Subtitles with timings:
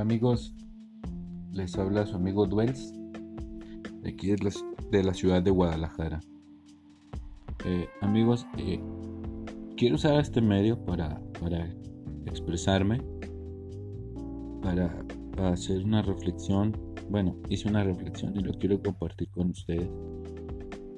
[0.00, 0.54] Amigos,
[1.52, 2.94] les habla su amigo Duels,
[4.06, 6.20] aquí de la, ciudad de Guadalajara.
[7.66, 8.80] Eh, amigos, eh,
[9.76, 11.68] quiero usar este medio para, para
[12.24, 13.02] expresarme,
[14.62, 15.04] para,
[15.52, 16.74] hacer una reflexión.
[17.10, 19.90] Bueno, hice una reflexión y lo quiero compartir con ustedes.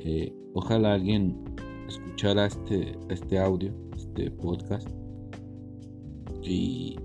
[0.00, 1.44] Eh, ojalá alguien
[1.86, 4.88] escuchara este, este audio, este podcast
[6.42, 6.96] y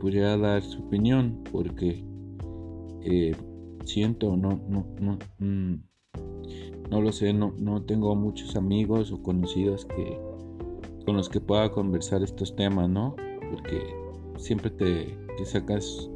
[0.00, 2.04] pudiera dar su opinión porque
[3.02, 3.34] eh,
[3.84, 5.74] siento no no no mm,
[6.90, 10.18] no lo sé no, no tengo muchos amigos o conocidos que
[11.04, 13.14] con los que pueda conversar estos temas no
[13.50, 13.80] porque
[14.36, 16.10] siempre te, sacas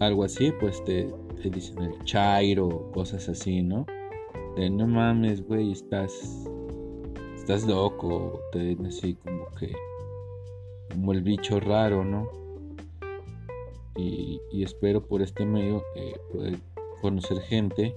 [0.00, 3.86] algo así pues te, te dicen el chairo cosas así no
[4.56, 6.44] de no mames güey estás
[7.36, 9.72] estás loco te dicen así como que
[10.90, 12.45] como el bicho raro no
[13.96, 16.58] y, espero por este medio eh, poder
[17.00, 17.94] conocer gente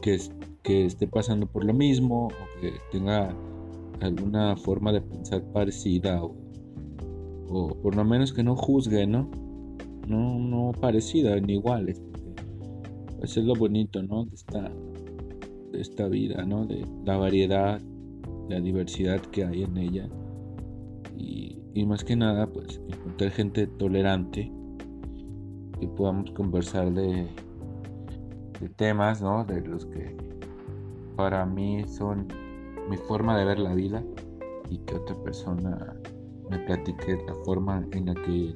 [0.00, 0.18] que,
[0.62, 3.34] que esté pasando por lo mismo o que tenga
[4.00, 6.34] alguna forma de pensar parecida o,
[7.82, 9.28] por lo menos que no juzgue, ¿no?
[10.06, 12.00] No, no parecida ni iguales.
[13.22, 14.24] Eso es lo bonito, ¿no?
[14.24, 14.72] De esta,
[15.72, 16.64] de esta vida, ¿no?
[16.64, 17.80] De la variedad,
[18.48, 20.08] la diversidad que hay en ella.
[21.16, 24.52] Y, y más que nada pues encontrar gente tolerante
[25.80, 27.28] y podamos conversar de,
[28.60, 29.44] de temas ¿no?
[29.44, 30.16] de los que
[31.16, 32.28] para mí son
[32.88, 34.02] mi forma de ver la vida
[34.68, 35.96] y que otra persona
[36.50, 38.54] me platique la forma en la que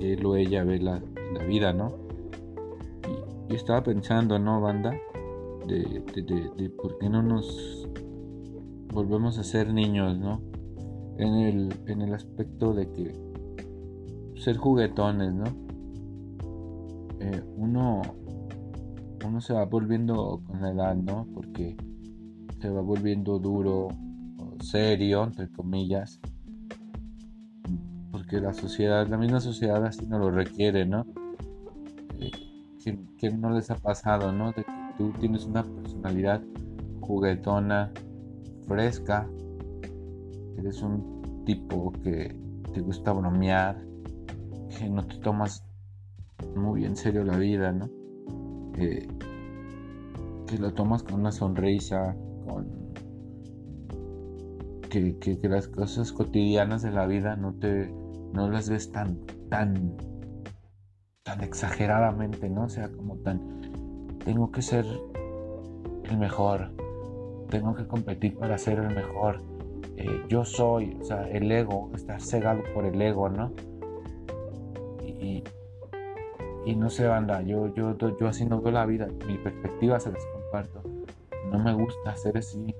[0.00, 1.94] él o ella ve la, la vida no
[3.48, 4.94] y, estaba pensando no banda
[5.66, 7.88] de, de, de por qué no nos
[8.92, 10.40] volvemos a ser niños no
[11.18, 15.44] en el, en el aspecto de que ser juguetones, ¿no?
[17.20, 18.02] Eh, uno,
[19.24, 21.26] uno se va volviendo con la edad, ¿no?
[21.34, 21.76] Porque
[22.60, 23.88] se va volviendo duro,
[24.60, 26.20] serio, entre comillas.
[28.10, 31.06] Porque la sociedad, la misma sociedad así no lo requiere, ¿no?
[32.18, 32.30] Eh,
[33.18, 34.52] ¿Qué no les ha pasado, no?
[34.52, 36.40] De que tú tienes una personalidad
[37.00, 37.90] juguetona,
[38.66, 39.28] fresca,
[40.58, 42.34] eres un tipo que
[42.72, 43.82] te gusta bromear,
[44.78, 45.64] que no te tomas
[46.54, 47.88] muy en serio la vida, ¿no?
[50.46, 52.86] que lo tomas con una sonrisa, con
[54.88, 57.92] que, que, las cosas cotidianas de la vida no te
[58.32, 59.18] no las ves tan
[59.50, 59.96] tan
[61.22, 62.64] tan exageradamente, ¿no?
[62.64, 63.40] O sea, como tan
[64.24, 64.86] tengo que ser
[66.04, 66.72] el mejor,
[67.50, 69.42] tengo que competir para ser el mejor,
[69.96, 73.52] eh, yo soy, o sea, el ego, estar cegado por el ego, ¿no?
[76.66, 80.10] Y, no sé, banda, yo, yo, yo así no veo la vida, mi perspectiva se
[80.10, 80.82] las comparto.
[81.50, 82.74] No me gusta hacer así.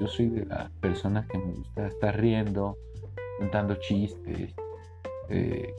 [0.00, 2.76] yo soy de las personas que me gusta estar riendo,
[3.38, 4.54] contando chistes.
[5.28, 5.72] Eh,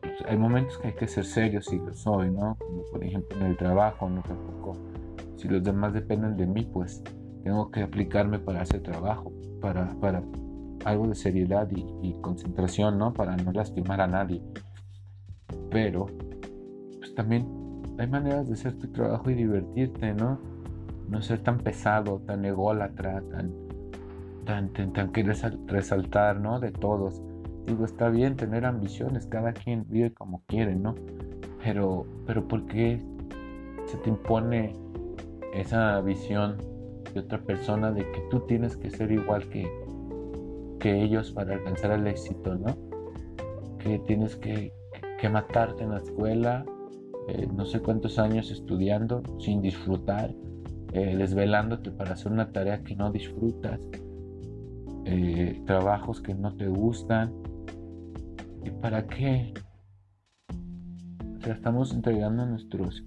[0.00, 2.56] pues, hay momentos que hay que ser serios y lo soy, ¿no?
[2.58, 4.78] Como por ejemplo en el trabajo, no tampoco.
[5.36, 7.02] Si los demás dependen de mí, pues
[7.46, 10.20] tengo que aplicarme para ese trabajo, para, para
[10.84, 13.12] algo de seriedad y, concentración, ¿no?
[13.12, 14.42] Para no lastimar a nadie.
[15.70, 16.06] Pero,
[16.98, 17.46] pues también
[17.98, 20.40] hay maneras de hacer tu trabajo y divertirte, ¿no?
[21.08, 23.52] No ser tan pesado, tan ególatra, tan,
[24.44, 25.22] tan, tan, tan que
[25.68, 26.58] resaltar, ¿no?
[26.58, 27.22] De todos.
[27.64, 30.96] Digo, está bien tener ambiciones, cada quien vive como quiere, ¿no?
[31.62, 33.00] Pero, pero ¿por qué
[33.84, 34.74] se te impone
[35.54, 36.75] esa visión
[37.18, 39.68] otra persona de que tú tienes que ser igual que,
[40.80, 42.76] que ellos para alcanzar el éxito, ¿no?
[43.78, 44.72] Que tienes que,
[45.20, 46.64] que matarte en la escuela,
[47.28, 50.34] eh, no sé cuántos años estudiando sin disfrutar,
[50.92, 53.80] eh, desvelándote para hacer una tarea que no disfrutas,
[55.04, 57.32] eh, trabajos que no te gustan.
[58.64, 59.54] ¿Y para qué?
[61.38, 63.04] O sea, estamos entregando nuestros,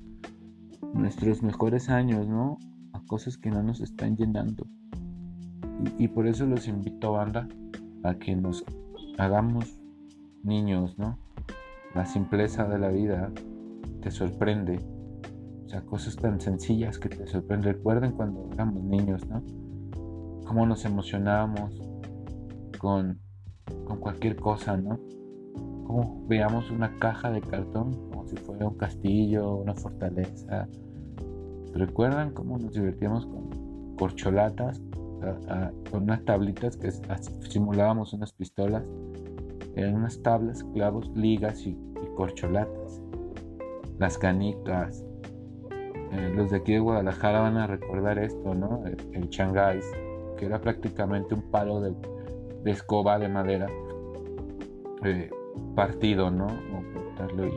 [0.93, 2.57] nuestros mejores años, ¿no?
[3.09, 4.65] Cosas que no nos están llenando.
[5.97, 7.47] Y, por eso los invito, banda,
[8.03, 8.63] a que nos
[9.17, 9.81] hagamos
[10.43, 11.17] niños, ¿no?
[11.95, 13.31] La simpleza de la vida
[14.01, 14.79] te sorprende.
[15.65, 17.73] O sea, cosas tan sencillas que te sorprenden.
[17.73, 19.41] Recuerden cuando éramos niños, ¿no?
[20.45, 21.81] Cómo nos emocionábamos
[22.77, 23.19] con,
[23.85, 24.99] con cualquier cosa, ¿no?
[25.85, 30.67] Cómo veíamos una caja de cartón como si fuera un castillo, una fortaleza,
[31.73, 34.81] ¿Recuerdan cómo nos divertíamos con corcholatas,
[35.91, 36.91] con unas tablitas que
[37.49, 38.83] simulábamos unas pistolas
[39.75, 41.77] eran unas tablas, clavos, ligas y,
[42.15, 43.01] corcholatas.
[43.97, 45.05] Las canicas.
[46.11, 48.83] Eh, los de aquí de Guadalajara van a recordar esto, ¿no?
[48.85, 49.85] El, el changáis,
[50.37, 51.93] que era prácticamente un palo de,
[52.65, 53.67] escoba de madera
[55.03, 55.29] eh,
[55.75, 56.47] partido, ¿no?
[56.47, 57.53] O cortarlo y,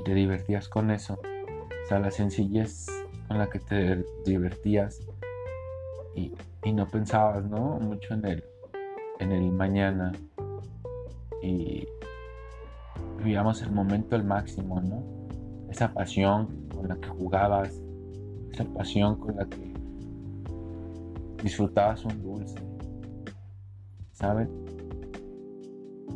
[0.00, 1.18] te divertías con eso.
[1.98, 2.86] La sencillez
[3.28, 5.00] con la que te divertías
[6.14, 6.32] y,
[6.64, 7.78] y no pensabas, ¿no?
[7.80, 8.44] Mucho en el,
[9.18, 10.12] en el mañana
[11.42, 11.86] y
[13.18, 15.02] vivíamos el momento al máximo, ¿no?
[15.70, 17.80] Esa pasión con la que jugabas,
[18.52, 19.72] esa pasión con la que
[21.42, 22.56] disfrutabas un dulce,
[24.12, 24.48] ¿sabes?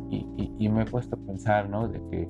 [0.09, 1.87] Y, me he puesto a pensar, ¿no?
[1.87, 2.27] De que,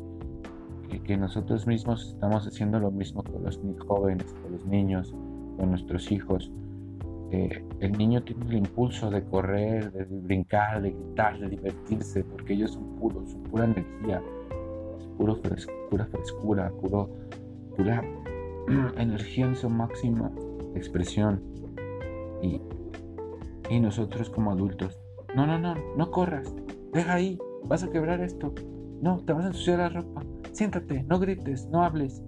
[0.88, 5.14] que, nosotros mismos estamos haciendo lo mismo con los jóvenes, con los niños,
[5.58, 6.52] con nuestros hijos.
[7.32, 12.54] Eh, el niño tiene el impulso de correr, de brincar, de gritar, de divertirse, porque
[12.54, 14.22] ellos son puros, son pura energía,
[15.18, 15.42] puro
[15.90, 17.10] pura frescura, puro,
[17.76, 18.04] pura
[18.98, 20.32] energía en su máxima
[20.76, 21.42] expresión.
[22.42, 22.62] Y,
[23.70, 24.98] y nosotros como adultos,
[25.36, 26.54] no, no, no, no corras,
[26.94, 28.54] deja ahí, vas a quebrar esto,
[29.02, 30.24] no, te vas a ensuciar la ropa,
[30.58, 32.24] siéntate, no grites, no hables.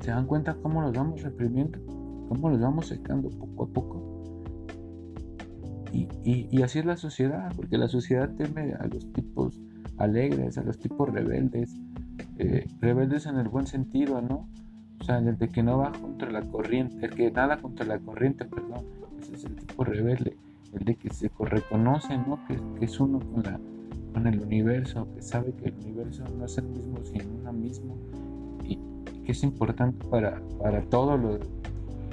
[0.00, 1.78] ¿Se dan cuenta cómo los vamos reprimiendo?
[2.28, 4.12] ¿Cómo los vamos secando poco a poco?
[5.92, 9.60] Y, así es la sociedad, porque la sociedad teme a los tipos
[9.96, 11.74] alegres, a los tipos rebeldes,
[12.38, 14.48] eh, rebeldes en el buen sentido, ¿no?
[15.00, 17.98] O sea, el de que no va contra la corriente, el que nada contra la
[17.98, 18.84] corriente, perdón,
[19.20, 20.36] ese es el tipo rebelde,
[20.72, 22.38] el de que se reconoce, ¿no?
[22.46, 23.58] Que, es uno con, la,
[24.12, 27.96] con el universo, que sabe que el universo no es el mismo sino uno mismo
[28.64, 28.78] y
[29.24, 31.38] que es importante para, para todo lo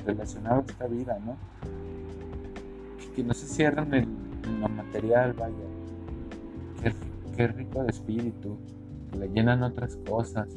[0.06, 1.38] relacionado a esta vida, ¿no?
[3.16, 4.30] que no se cierran en,
[4.62, 5.56] lo material, vaya.
[7.36, 8.58] Qué, rico de espíritu,
[9.12, 10.50] que le llenan otras cosas,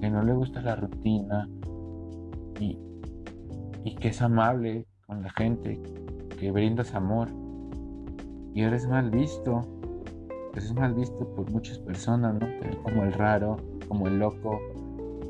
[0.00, 1.48] que no le gusta la rutina
[2.60, 2.78] y,
[3.84, 5.80] y que es amable con la gente,
[6.38, 7.28] que brindas amor
[8.54, 9.62] y eres mal visto.
[10.54, 12.46] Eres mal visto por muchas personas, ¿no?
[12.82, 13.56] Como el raro,
[13.88, 14.60] como el loco.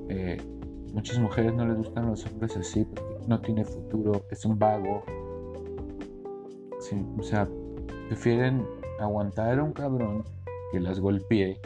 [0.08, 0.36] Eh,
[0.92, 5.02] muchas mujeres no les gustan los hombres así porque no tiene futuro, es un vago,
[7.18, 7.48] o sea,
[8.08, 8.66] prefieren
[9.00, 10.24] aguantar a un cabrón
[10.70, 11.60] que las golpee,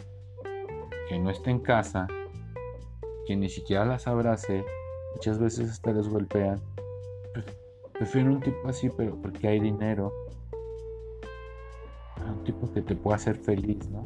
[1.08, 2.06] que no esté en casa,
[3.26, 4.64] que ni siquiera las abrace,
[5.14, 6.61] muchas veces hasta les golpean.
[7.93, 10.12] Prefieren un tipo así, pero porque hay dinero.
[12.75, 14.05] Que te pueda hacer feliz, ¿no?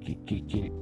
[0.00, 0.72] Que, que,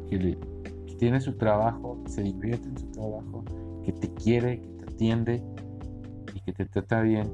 [0.98, 3.44] tiene su trabajo, que se divierte en su trabajo,
[3.84, 5.42] que te quiere, que te atiende
[6.34, 7.30] y que te trata bien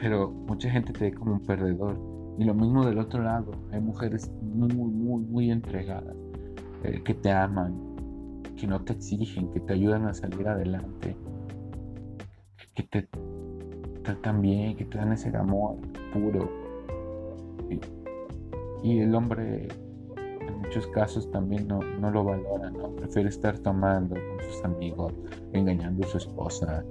[0.00, 1.98] pero mucha gente te ve como un perdedor.
[2.38, 6.16] Y lo mismo del otro lado, hay mujeres muy, muy, muy entregadas,
[6.84, 7.74] eh, que te aman,
[8.56, 11.16] que no te exigen, que te ayudan a salir adelante,
[12.74, 13.08] que te
[14.02, 15.76] tratan bien, que te dan ese amor
[16.14, 16.48] puro.
[18.82, 19.68] Y, el hombre
[20.16, 22.90] en muchos casos también no, no lo valora, ¿no?
[22.96, 25.12] Prefiere estar tomando con sus amigos,
[25.52, 26.84] engañando a su esposa,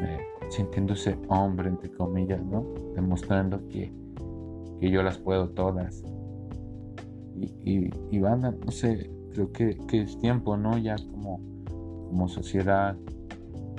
[0.00, 0.18] eh,
[0.50, 2.64] sintiéndose hombre, entre comillas, ¿no?
[2.94, 3.92] Demostrando que,
[4.80, 6.04] que yo las puedo todas.
[7.64, 10.76] Y, y, van no sé, creo que, que, es tiempo, ¿no?
[10.76, 11.40] Ya como,
[12.08, 12.96] como sociedad,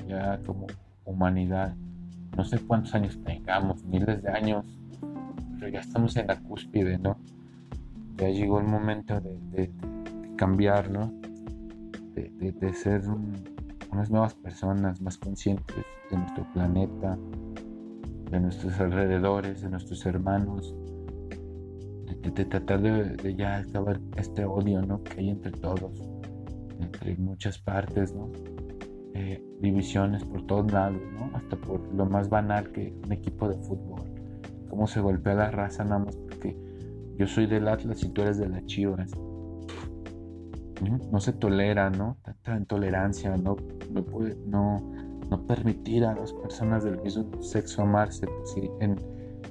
[0.08, 0.68] ya como
[1.06, 1.76] humanidad,
[2.38, 4.66] no sé cuántos años tengamos, miles de años,
[5.60, 7.18] pero ya estamos en la cúspide, ¿no?
[8.18, 9.72] Ya llegó el momento de, de,
[10.38, 11.12] cambiar, ¿no?
[12.16, 13.34] De, de ser un,
[13.92, 15.76] unas nuevas personas más conscientes
[16.10, 17.18] de nuestro planeta,
[18.32, 20.76] de nuestros alrededores, de nuestros hermanos,
[22.22, 25.04] de, tratar de, ya acabar este odio ¿no?
[25.04, 26.02] que hay entre todos,
[26.80, 28.30] entre muchas partes, ¿no?
[29.16, 31.32] Eh, divisiones por todos lados, ¿no?
[31.36, 34.02] hasta por lo más banal que un equipo de fútbol,
[34.70, 36.56] cómo se golpea la raza nada más porque
[37.18, 39.12] yo soy del Atlas y tú eres de las Chivas
[40.88, 42.18] no se tolera, ¿no?
[42.24, 43.58] Tanta intolerancia, no,
[43.92, 44.78] no, puede, no,
[45.30, 48.28] no permitir a las personas del mismo sexo amarse.
[48.28, 48.70] Pues si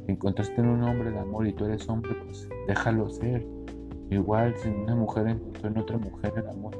[0.06, 3.46] encontraste en un hombre el amor y tú eres hombre, pues déjalo ser.
[4.10, 6.74] Igual si una mujer encontró en otra mujer el amor,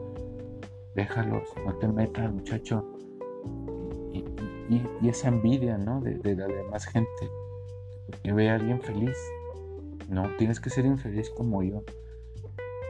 [0.94, 2.84] déjalos, no te metas, muchacho.
[4.12, 6.00] Y, esa envidia, ¿no?
[6.02, 7.30] De la demás gente,
[8.22, 9.16] que ve a alguien feliz.
[10.08, 11.82] No, tienes que ser infeliz como yo.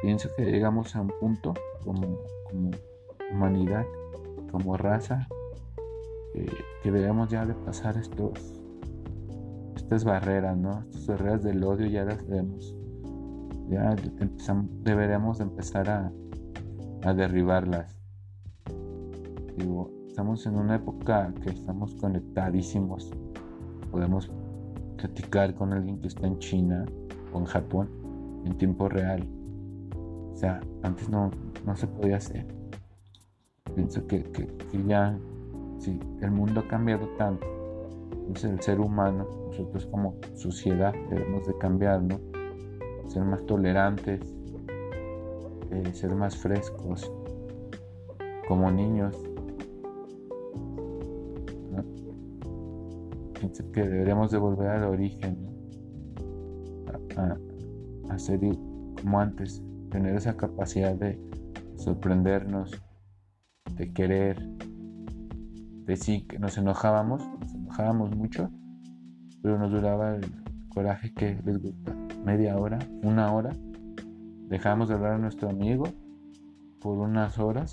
[0.02, 2.22] Pienso que llegamos a un punto como,
[3.32, 3.84] humanidad,
[4.52, 5.26] como raza,
[6.82, 8.62] que debemos ya de pasar estos,
[9.74, 10.84] estas barreras, ¿no?
[10.90, 12.76] Estas barreras del odio ya las debemos,
[13.68, 16.12] ya empezamos, deberemos empezar a,
[17.02, 17.98] a derribarlas.
[19.56, 23.10] Digo, estamos en una época que estamos conectadísimos.
[23.90, 24.30] Podemos
[24.98, 26.84] platicar con alguien que está en China
[27.32, 27.88] o en Japón
[28.44, 29.26] en tiempo real.
[30.32, 31.30] O sea, antes no,
[31.64, 32.46] no se podía hacer.
[33.74, 34.48] Pienso que, que,
[34.86, 35.18] ya,
[35.78, 37.46] si el mundo ha cambiado tanto,
[38.12, 42.18] entonces el ser humano, nosotros como sociedad debemos de cambiar, ¿no?
[43.08, 44.20] Ser más tolerantes,
[45.70, 47.10] eh, ser más frescos,
[48.46, 49.16] como niños.
[53.72, 55.36] Que deberíamos de volver al origen,
[57.16, 58.40] a, ser
[59.00, 61.20] como antes, tener esa capacidad de
[61.76, 62.70] sorprendernos,
[63.76, 64.38] de querer,
[65.84, 68.50] de sí que nos enojábamos, nos enojábamos mucho,
[69.42, 70.24] pero nos duraba el
[70.68, 73.50] coraje que les gusta, media hora, una hora,
[74.48, 75.84] dejábamos de hablar a nuestro amigo
[76.80, 77.70] por unas horas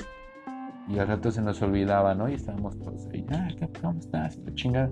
[0.88, 2.29] y al rato se nos olvidaba, ¿no?
[2.29, 3.48] Y estábamos todos ahí, ah,
[3.81, 4.38] ¿cómo estás?
[4.38, 4.91] La chingada.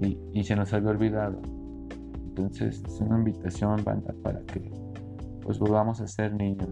[0.00, 1.40] Y, y se nos había olvidado.
[2.28, 4.70] Entonces es una invitación, banda, para que
[5.42, 6.68] pues volvamos a ser niños,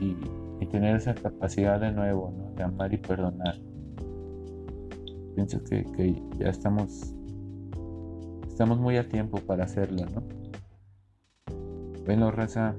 [0.00, 2.52] y, tener esa capacidad de nuevo, ¿no?
[2.56, 3.54] De amar y perdonar.
[5.36, 7.14] Pienso que, ya estamos,
[8.48, 10.22] estamos muy a tiempo para hacerlo, ¿no?
[12.04, 12.74] Bueno, raza,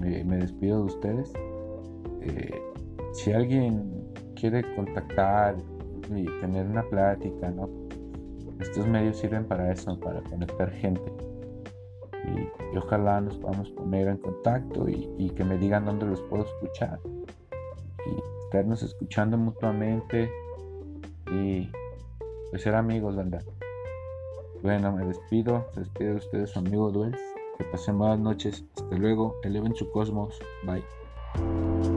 [0.00, 1.32] me despido de ustedes.
[2.20, 2.54] Eh,
[3.14, 5.56] si alguien quiere contactar
[6.14, 7.68] y tener una plática, ¿no?
[8.60, 11.12] Estos medios sirven para eso, para conectar gente.
[12.24, 16.98] Y, ojalá nos podamos poner en contacto y, que me digan dónde los puedo escuchar.
[18.06, 20.30] Y estarnos escuchando mutuamente.
[21.30, 21.70] Y
[22.50, 23.42] pues ser amigos, ¿verdad?
[24.62, 27.20] Bueno, me despido, se despide de ustedes su amigo Duels,
[27.58, 31.95] que pasen buenas noches, hasta luego, eleven su cosmos, bye.